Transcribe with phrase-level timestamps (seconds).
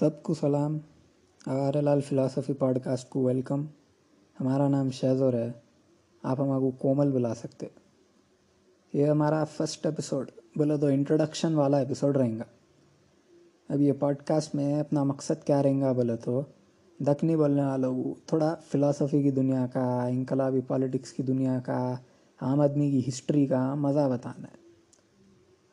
[0.00, 0.78] سب کو سلام۔
[1.46, 3.64] آر لال فلاسفی پوڈ کاسٹ کو ویلکم۔
[4.40, 5.52] ہمارا نام شہزور ہے۔
[6.22, 7.66] آپ ہمارے کو کومل بلا سکتے۔
[8.92, 12.42] یہ ہمارا فرسٹ ایپیسوڈ بولے تو انٹروڈکشن والا ایپیسوڈ رہیں گا۔
[13.68, 16.42] اب یہ پوڈ کاسٹ میں اپنا مقصد کیا رہیں گا، بولے تو
[16.98, 21.94] دکنی بولنے والوں کو تھوڑا فلاسفی کی دنیا کا، انقلابی پالیٹکس کی دنیا کا،
[22.40, 24.56] عام آدمی کی ہسٹری کا مزہ بتانا ہے۔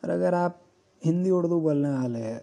[0.01, 0.51] اور اگر آپ
[1.05, 2.39] ہندی اردو بولنے والے ہیں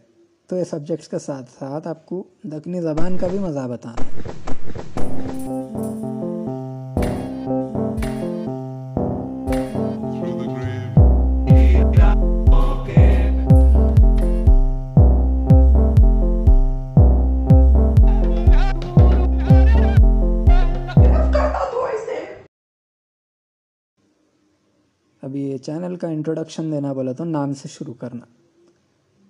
[0.48, 4.20] تو یہ سبجیکٹس کے ساتھ ساتھ آپ کو دکنی زبان کا بھی مزہ بتانا ہے۔
[25.22, 28.26] ابھی یہ چینل کا انٹروڈکشن دینا بولے تو نام سے شروع کرنا۔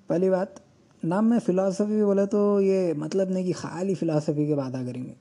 [0.06, 0.67] پہلی بات
[1.04, 5.12] نام میں فلاسفی بولے تو یہ مطلب نہیں کہ خالی فلاسفی کے باتیں کریں گے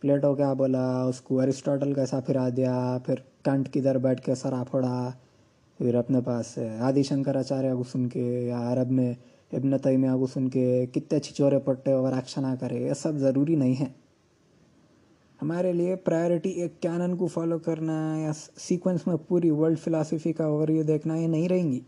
[0.00, 4.62] پلیٹو کیا بولا، اس کو ارسٹوٹل کیسا پھرا دیا، پھر کنٹ کدھر بیٹھ کے سرا
[4.70, 5.10] پھوڑا
[5.78, 9.12] پھر اپنے پاس آدی شنکر آچاریہ کو سن کے یا عرب میں
[9.52, 13.74] ابن تیمیہ کو سن کے کتنے چھچورے پٹے اور ایکشنا کرے، یہ سب ضروری نہیں
[13.80, 13.86] ہے۔
[15.42, 20.44] ہمارے لیے پرائرٹی ایک کینن کو فالو کرنا یا سیکوینس میں پوری ورلڈ فلاسفی کا
[20.44, 21.80] اوور ویو دیکھنا یہ نہیں رہیں گی۔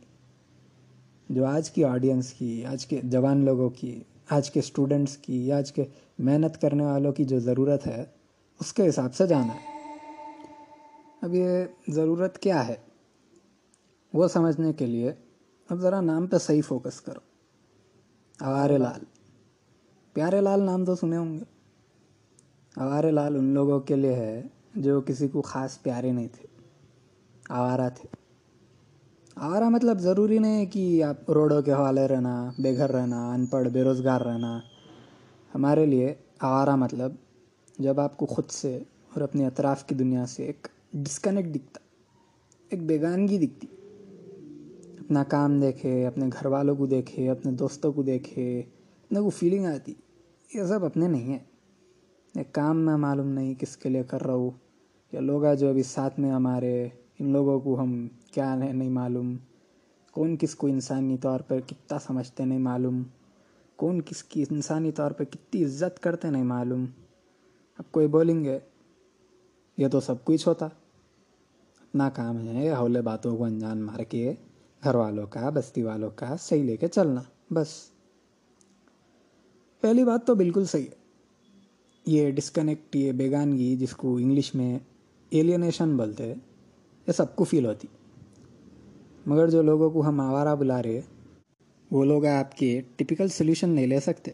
[1.31, 5.73] جو آج کی آڈینس کی، آج کے جوان لوگوں کی، آج کے اسٹوڈنٹس کی، آج
[5.73, 5.85] کے
[6.19, 8.05] محنت کرنے والوں کی جو ضرورت ہے،
[8.61, 9.97] اس کے حساب سے جانا ہے۔
[11.23, 12.75] اب یہ ضرورت کیا ہے؟
[14.13, 15.13] وہ سمجھنے کے لیے
[15.69, 17.21] اب ذرا نام پہ صحیح فوکس کرو۔
[18.41, 19.05] آوارے لال۔
[20.13, 21.45] پیارے لال نام تو سنے ہوں گے۔
[22.77, 24.43] آوارے لال ان لوگوں کے لیے ہے
[24.75, 26.47] جو کسی کو خاص پیارے نہیں تھے۔
[27.49, 28.20] آوارہ تھے۔
[29.35, 33.47] آوارہ مطلب ضروری نہیں ہے کہ آپ روڈوں کے حوالے رہنا، بے گھر رہنا، ان
[33.47, 34.61] پڑھ، بے روزگار رہنا۔
[35.55, 37.13] ہمارے لیے آوارہ مطلب
[37.79, 41.81] جب آپ کو خود سے اور اپنے اطراف کی دنیا سے ایک ڈسکنیکٹ دکھتا،
[42.69, 43.67] ایک بیگانگی دکھتی۔
[45.01, 49.67] اپنا کام دیکھے، اپنے گھر والوں کو دیکھے، اپنے دوستوں کو دیکھے، اپنے کو فیلنگ
[49.67, 49.95] آتی۔
[50.55, 51.45] یہ سب اپنے نہیں ہیں۔
[52.35, 54.51] ایک کام میں معلوم نہیں کس کے لیے کر رہا ہوں،
[55.13, 56.89] یا لوگ جو ابھی ساتھ میں ہمارے
[57.21, 59.37] ان لوگوں کو ہم کیا نہیں معلوم؟
[60.13, 63.03] کون کس کو انسانی طور پر کتنا سمجھتے نہیں معلوم؟
[63.77, 66.87] کون کس کی انسانی طور پہ کتنی عزت کرتے نہیں معلوم؟
[67.79, 68.59] اب کوئی بولیں گے،
[69.77, 74.35] یہ تو سب کچھ ہوتا۔ اپنا کام ہے حولے باتوں کو انجان مار کے
[74.85, 77.69] گھر والوں کا، بستی والوں کا صحیح لے کے چلنا، بس۔
[79.81, 81.01] پہلی بات تو بالکل صحیح ہے۔
[82.07, 84.79] یہ ڈسکنیکٹ یہ بیگانگی جس کو انگلش میں
[85.31, 86.35] ایلینیشن بولتے
[87.07, 87.89] یہ سب کو فیل ہوتی۔
[89.27, 91.01] مگر جو لوگوں کو ہم آوارہ بلا رہے
[91.91, 94.31] وہ لوگ آپ کے ٹپیکل سلیوشن نہیں لے سکتے۔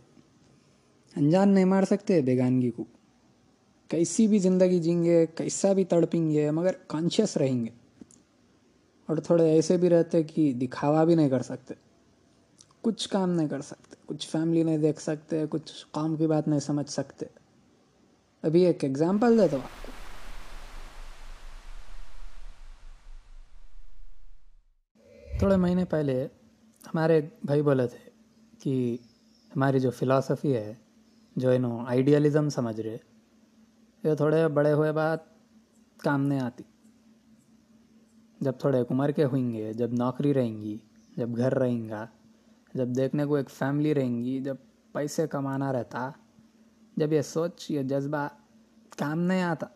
[1.16, 2.84] انجان نہیں مار سکتے بیگانگی کو۔
[3.88, 7.70] کیسی بھی زندگی جئیں گے، کیسا بھی تڑپیں گے، مگر کانشیس رہیں گے۔
[9.06, 11.74] اور تھوڑے ایسے بھی رہتے کہ دکھاوا بھی نہیں کر سکتے۔
[12.80, 16.60] کچھ کام نہیں کر سکتے، کچھ فیملی نہیں دیکھ سکتے، کچھ کام کی بات نہیں
[16.60, 17.26] سمجھ سکتے۔
[18.42, 19.95] ابھی ایک ایگزامپل دیتا ہوں آپ کو۔
[25.38, 26.26] تھوڑے مہینے پہلے
[26.86, 28.10] ہمارے ایک بھائی بولے تھے
[28.58, 28.96] کہ
[29.56, 30.74] ہماری جو فلاسفی ہے،
[31.36, 32.96] جو انہوں آئیڈیالزم سمجھ رہے،
[34.04, 35.16] یہ تھوڑے بڑے ہوئے بعد
[35.96, 36.64] کام نہیں آتی۔
[38.40, 40.78] جب تھوڑے عمر کے ہوئیں گے، جب نوکری رہیں گی،
[41.16, 42.06] جب گھر رہیں گا،
[42.74, 44.56] جب دیکھنے کو ایک فیملی رہیں گی، جب
[44.92, 46.10] پیسے کمانا رہتا،
[46.96, 48.28] جب یہ سوچ، یہ جذبہ
[48.98, 49.66] کام نہیں آتا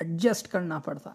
[0.00, 1.12] ایڈجسٹ کرنا پڑتا۔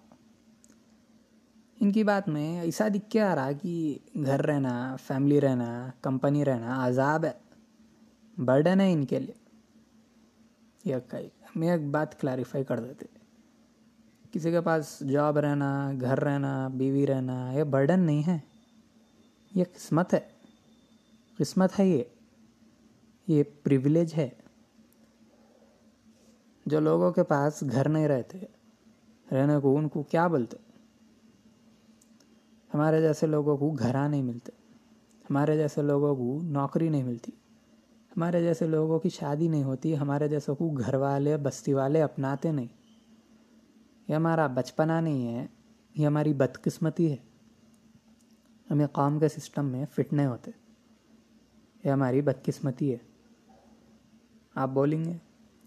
[1.80, 6.46] ان کی بات میں ایسا دکھ کے آ رہا کہ گھر رہنا فیملی رہنا کمپنی
[6.46, 7.32] رہنا، عذاب ہے
[8.38, 9.50] برڈن ہے ان کے لیے۔
[10.86, 10.96] یہ
[11.56, 13.06] میں ایک بات کلیریفائی کر دیتے۔
[14.32, 18.38] کسی کے پاس جاب رہنا، گھر رہنا، بیوی رہنا، یہ برڈن نہیں ہے۔
[19.56, 20.20] یہ قسمت ہے۔
[21.38, 22.04] قسمت ہے یہ۔
[23.28, 24.30] یہ پریولیج ہے۔
[26.66, 28.40] جو لوگوں کے پاس گھر نہیں رہتے،
[29.32, 30.58] رہنے کو ان کو کیا بولتے؟
[32.74, 34.52] ہمارے جیسے لوگوں کو گھرا نہیں ملتے،
[35.30, 37.32] ہمارے جیسے لوگوں کو نوکری نہیں ملتی،
[38.18, 42.52] ہمارے جیسے لوگوں کی شادی نہیں ہوتی، ہمارے جیسوں کو گھر والے بستی والے اپناتے
[42.52, 42.68] نہیں۔
[44.08, 45.48] یہ ہمارا بچپنا نہیں ہے،
[45.96, 47.16] یہ ہماری بدقسمتی ہے۔
[48.72, 50.52] ہمیں قوم کے سسٹم میں فٹ نہیں ہوتے،
[51.84, 52.98] یہ ہماری بدقسمتی ہے۔
[54.56, 55.14] آپ بولیں گے،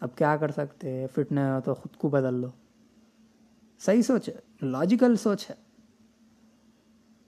[0.01, 2.49] اب کیا کر سکتے فٹ نہیں ہو تو خود کو بدل لو۔
[3.79, 5.62] صحیح سوچ ہے لاجیکل سوچ ہے۔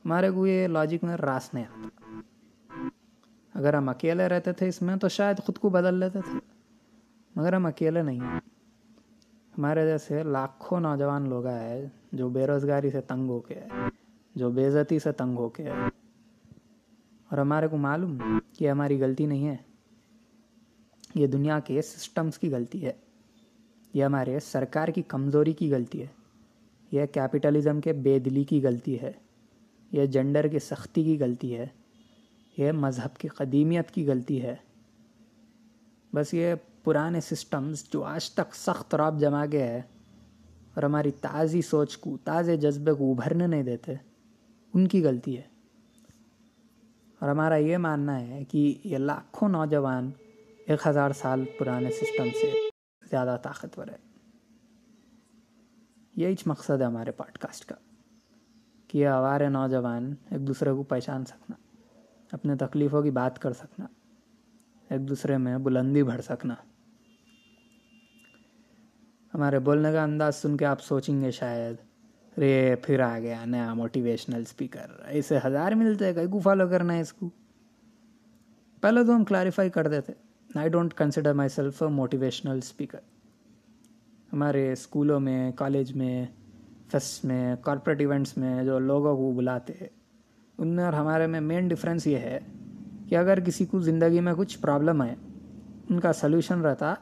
[0.04, 2.20] ہمارے کو یہ لاجک میں راس نہیں آتا۔
[3.54, 6.38] اگر ہم اکیلے رہتے تھے اس میں تو شاید خود کو بدل لیتے تھے۔
[7.36, 8.40] مگر ہم اکیلے نہیں ہیں۔
[9.58, 13.60] ہمارے جیسے لاکھوں نوجوان لوگ آئے جو بے روزگاری سے تنگ ہو کے
[14.34, 15.68] جو بے عزتی سے تنگ ہو کے
[17.28, 19.56] اور ہمارے کو معلوم کہ ہماری غلطی نہیں ہے۔
[21.14, 22.92] یہ دنیا کے سسٹمز کی غلطی ہے۔
[23.94, 26.06] یہ ہمارے سرکار کی کمزوری کی غلطی ہے۔
[26.92, 29.12] یہ کیپٹلزم کے بے دلی کی غلطی ہے۔
[29.94, 31.66] یہ جنڈر کی سختی کی غلطی ہے،
[32.58, 34.56] یہ مذہب کی قدیمیت کی غلطی ہے۔
[36.14, 36.54] بس یہ
[36.84, 39.82] پرانے سسٹمز جو آج تک سخت راب جما کے ہے
[40.74, 43.94] اور ہماری تازی سوچ کو، تازے جذبے کو ابھرنے نہیں دیتے،
[44.74, 45.42] ان کی غلطی ہے۔
[47.18, 50.10] اور ہمارا یہ ماننا ہے کہ یہ لاکھوں نوجوان
[50.66, 52.52] ایک ہزار سال پرانے سسٹم سے
[53.10, 53.96] زیادہ طاقتور ہے
[56.16, 57.93] یہی مقصد ہے ہمارے پوڈ کاسٹ کا۔
[58.94, 61.56] کہ یہ ہمارے نوجوان، ایک دوسرے کو پہچان سکنا،
[62.32, 63.86] اپنے تکلیفوں کی بات کر سکنا،
[64.90, 66.54] ایک دوسرے میں بلندی بڑھ سکنا۔
[69.34, 73.74] ہمارے بولنے کا انداز سن کے آپ سوچیں گے شاید رے پھر آ گیا نیا
[73.74, 77.30] موٹیویشنل اسپیکر ایسے ہزار ملتے کئی کو فالو کرنا ہے اس کو۔
[78.80, 80.12] پہلے تو ہم کلیریفائی کر دیتے
[80.54, 82.98] I don't consider myself a motivational speaker
[84.32, 86.26] ہمارے اسکولوں میں، کالج میں
[86.90, 89.72] فیسٹ میں کارپوریٹ ایونٹس میں جو لوگوں کو بلاتے
[90.58, 92.40] ان میں اور ہمارے میں مین ڈفرینس یہ ہے
[93.08, 95.14] کہ اگر کسی کو زندگی میں کچھ پرابلم ہے
[95.90, 96.94] ان کا سلوشن رہتا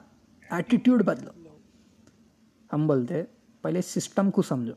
[0.51, 1.31] ایٹیٹیوڈ بدلو۔
[2.73, 3.23] ہم بولتے،
[3.63, 4.73] پہلے سسٹم کو سمجھو۔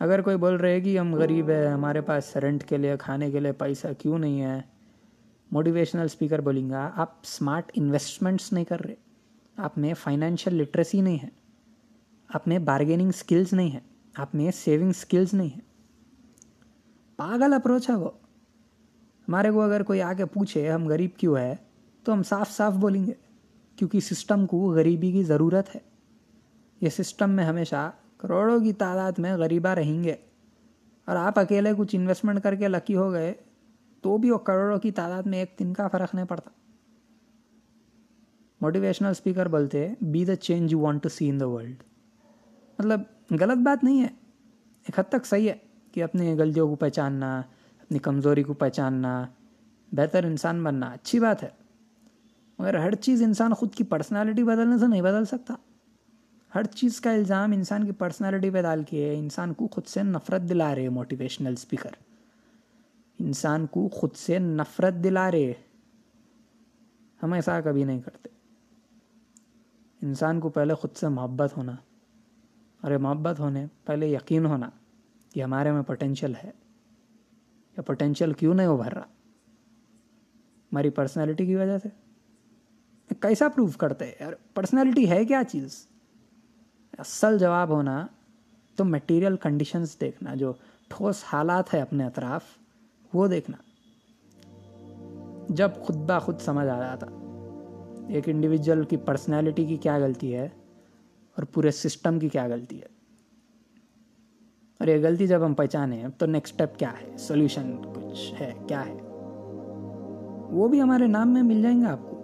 [0.00, 3.40] اگر کوئی بول رہے کہ ہم غریب ہے ہمارے پاس رینٹ کے لیے، کھانے کے
[3.40, 4.60] لیے پیسہ کیوں نہیں ہے؟
[5.52, 8.94] موٹیویشنل اسپیکر بولیں گا آپ اسمارٹ انویسٹمنٹس نہیں کر رہے۔
[9.56, 11.28] آپ میں فائنینشیل لٹریسی نہیں ہے۔
[12.30, 13.80] آپ میں بارگیننگ اسکلز نہیں ہے
[14.14, 15.60] آپ میں سیونگ اسکلز نہیں ہے
[17.18, 18.10] پاگل اپروچ ہے وہ.
[19.28, 21.54] ہمارے کو اگر کوئی آ کے پوچھے ہم غریب کیوں ہے
[22.04, 23.12] تو ہم صاف صاف بولیں گے،
[23.78, 25.80] کیونکہ سسٹم کو غریبی کی ضرورت ہے.
[26.80, 30.14] یہ سسٹم میں ہمیشہ کروڑوں کی تعداد میں غریبہ رہیں گے.
[31.08, 33.32] اور آپ اکیلے کچھ انویسٹمنٹ کر کے لکی ہو گئے،
[34.04, 36.50] تو بھی وہ کروڑوں کی تعداد میں ایک دن کا فرق نہیں پڑتا.
[38.60, 41.82] موٹیویشنل اسپیکر بولتے be the change you want to see in the world
[42.78, 43.00] مطلب
[43.40, 44.08] غلط بات نہیں ہے۔
[44.86, 45.56] ایک حد تک صحیح ہے
[45.92, 47.38] کہ اپنی غلطیوں کو پہچاننا،
[47.80, 49.26] اپنی کمزوری کو پہچاننا،
[49.92, 51.48] بہتر انسان بننا اچھی بات ہے۔
[52.58, 55.54] مگر ہر چیز انسان خود کی پرسنالٹی بدلنے سے نہیں بدل سکتا۔
[56.54, 60.42] ہر چیز کا الزام انسان کی پرسنالٹی پہ ڈال کے انسان کو خود سے نفرت
[60.42, 61.90] دلا رہے موٹیویشنل اسپیکر
[63.18, 65.52] انسان کو خود سے نفرت دلا رہے
[67.22, 68.28] ہم ایسا کبھی نہیں کرتے۔
[70.02, 71.76] انسان کو پہلے خود سے محبت ہونا۔
[72.80, 74.70] اور یہ محبت ہونے، پہلے یقین ہونا
[75.34, 76.50] کہ ہمارے میں پوٹینشیل ہے۔
[77.76, 79.04] یا پوٹینشیل کیوں نہیں ابھر رہا؟
[80.72, 81.88] ہماری پرسنالٹی کی وجہ سے؟
[83.20, 85.86] کیسا پروف کرتے یار پرسنالٹی ہے کیا چیز؟
[86.98, 88.06] اصل جواب ہونا
[88.76, 90.52] تو میٹیریل کنڈیشنز دیکھنا، جو
[90.88, 92.44] ٹھوس حالات ہے اپنے اطراف،
[93.14, 93.56] وہ دیکھنا۔
[95.48, 97.06] جب خود با خود سمجھ آ جاتا،
[98.08, 100.48] ایک انڈیویجول کی پرسنالٹی کی کیا غلطی ہے؟
[101.38, 102.86] اور پورے سسٹم کی کیا غلطی ہے؟
[104.80, 108.86] اور یہ غلطی جب ہم پہچانے تو نیکسٹ اسٹیپ کیا ہے؟ سولوشن کچھ ہے، کیا
[108.86, 108.98] ہے؟
[110.50, 112.22] وہ بھی ہمارے نام میں مل جائیں گے آپ کو۔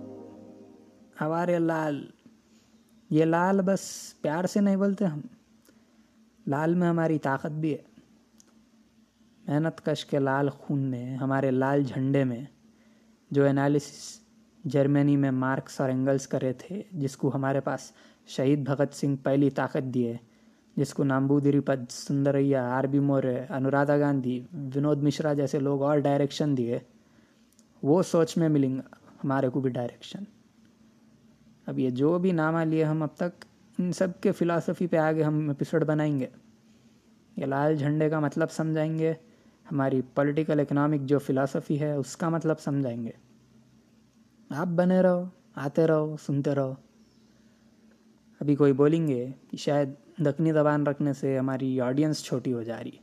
[1.20, 2.06] ہمارے لال،
[3.10, 5.20] یہ لال بس پیار سے نہیں بولتے ہم۔
[6.46, 7.82] لال میں ہماری طاقت بھی ہے۔
[9.46, 12.44] محنت کش کے لال خون میں، ہمارے لال جھنڈے میں
[13.30, 14.23] جو انالیسس
[14.64, 17.92] جرمنی میں مارکس اور اینگلس کرے تھے، جس کو ہمارے پاس
[18.26, 20.16] شہید بھگت سنگھ پہلی طاقت دیے
[20.76, 25.98] جس کو Namboodiripad سندریا، R B More Anuradha Gandhi, Vinod Mishra جیسے لوگ اور
[25.98, 26.78] ڈائریکشن دیے
[27.82, 28.82] وہ سوچ میں ملیں گا
[29.24, 30.24] ہمارے کو بھی ڈائریکشن
[31.66, 33.44] اب یہ جو بھی نامہ لیے ہم اب تک،
[33.78, 36.26] ان سب کے فلاسفی پہ آگے ہم ایپیسوڈ بنائیں گے۔
[37.36, 39.12] یہ لال جھنڈے کا مطلب سمجھائیں گے،
[39.72, 43.10] ہماری پولیٹیکل اکنامک جو فلاسفی ہے، اس کا مطلب سمجھائیں گے۔
[44.54, 46.74] آپ بنے رہو آتے رہو سنتے رہو
[48.40, 52.78] ابھی کوئی بولیں گے کہ شاید دکنی زبان رکھنے سے ہماری آڈینس چھوٹی ہو جا
[52.82, 53.02] رہی ہے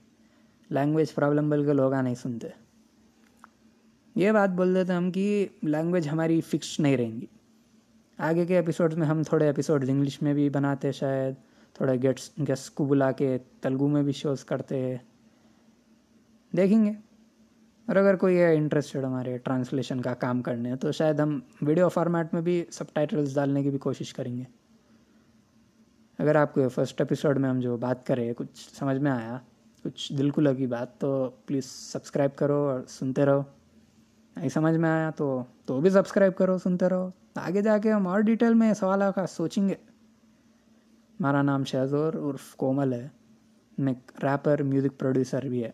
[0.70, 2.48] لینگویج پرابلم بل کے لوگ نہیں سنتے
[4.16, 7.26] یہ بات بول دیتے ہم کہ لینگویج ہماری فکس نہیں رہیں گی
[8.20, 11.36] آگے کے ایپیسوڈز میں ہم تھوڑے ایپیسوڈز انگلش میں بھی بناتے شاید
[11.74, 14.98] تھوڑے گیٹس گیسٹ کو بلا کے تلگو میں بھی شوز کرتے
[16.54, 16.92] دیکھیں گے
[17.88, 22.34] اور اگر کوئی ہے انٹرسٹڈ ہمارے ٹرانسلیشن کا کام کرنے تو شاید ہم ویڈیو فارمیٹ
[22.34, 24.44] میں بھی سب ٹائٹلس ڈالنے کی بھی کوشش کریں گے۔
[26.20, 29.38] اگر آپ کو فرسٹ ایپیسوڈ میں ہم جو بات کرے کچھ سمجھ میں آیا،
[29.84, 33.44] کچھ دل کو لگی بات، تو پلیز سبسکرائب کرو اور سنتے رہو۔
[34.36, 38.08] نہیں سمجھ میں آیا تو تو بھی سبسکرائب کرو، سنتے رہو۔ آگے جا کے ہم
[38.08, 39.74] اور ڈیٹیل میں سوال کا سوچیں گے۔
[41.20, 43.08] ہمارا نام شہزور عرف کومل ہے
[43.78, 45.72] میں ریپر میوزک پروڈیوسر بھی ہے۔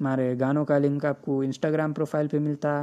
[0.00, 2.82] ہمارے گانوں کا لنک آپ کو انسٹاگرام پروفائل پہ ملتا۔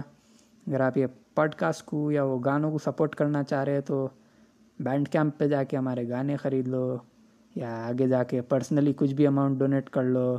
[0.67, 4.07] اگر آپ یہ پوڈ کاسٹ کو یا وہ گانوں کو سپورٹ کرنا چاہ رہے تو
[4.79, 6.97] بینڈ کیمپ پہ جا کے ہمارے گانے خرید لو
[7.55, 10.37] یا آگے جا کے پرسنلی کچھ بھی اماؤنٹ ڈونیٹ کر لو۔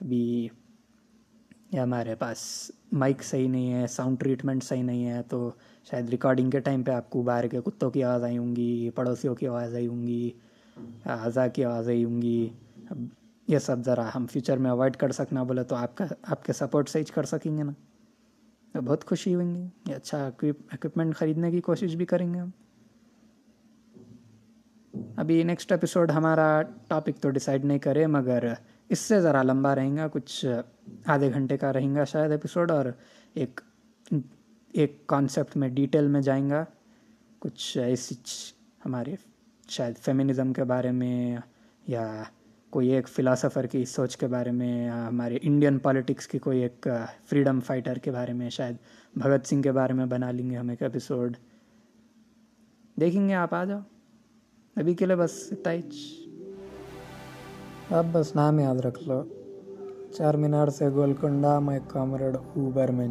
[0.00, 0.48] ابھی
[1.72, 5.50] یا ہمارے پاس مائک صحیح نہیں ہے، ساؤنڈ ٹریٹمنٹ صحیح نہیں ہے، تو
[5.90, 8.90] شاید ریکارڈنگ کے ٹائم پہ آپ کو باہر کے کتوں کی آواز آئی ہوں گی،
[8.94, 10.30] پڑوسیوں کی آواز آئی ہوں گی
[11.04, 12.48] اعضا کی آواز آئی ہوں گی۔
[12.90, 12.96] اب
[13.48, 16.52] یہ سب ذرا ہم فیوچر میں اوائڈ کر سکنا بولے تو آپ کا آپ کے
[16.52, 17.72] سپورٹ سے ہی کر سکیں گے نا۔
[18.72, 20.26] تو بہت خوشی ہوئیں گی۔ یہ اچھا
[20.72, 22.50] اکوپمنٹ خریدنے کی کوشش بھی کریں گے ہم۔
[25.16, 28.52] ابھی نیکسٹ ایپیسوڈ ہمارا ٹاپک تو ڈیسائیڈ نہیں کرے، مگر
[28.88, 30.46] اس سے ذرا لمبا رہیں گا، کچھ
[31.06, 32.84] آدھے گھنٹے کا رہیں گا شاید ایپیسوڈ اور
[33.34, 33.60] ایک
[34.72, 36.64] ایک کانسیپٹ میں ڈیٹیل میں جائیں گا۔
[37.38, 38.14] کچھ ایسی
[38.86, 39.14] ہمارے
[39.68, 41.36] شاید فیمنزم کے بارے میں
[41.86, 42.22] یا
[42.70, 46.88] کوئی ایک فلاسفر کی سوچ کے بارے میں یا ہمارے انڈین پالیٹکس کی کوئی ایک
[47.24, 48.76] فریڈم فائٹر کے بارے میں شاید
[49.16, 51.36] بھگت سنگھ کے بارے میں بنا لیں گے ہم ایک ایپیسوڈ
[53.00, 53.80] دیکھیں گے آپ آ جاؤ.
[54.76, 55.72] ابھی کے لیے بس اتنا
[57.98, 59.22] اب بس نام یاد رکھ لو.
[60.16, 63.08] چار مینار سے گولکنڈا میں کامریڈ اوبر، میں